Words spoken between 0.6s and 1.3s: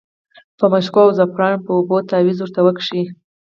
مشکو او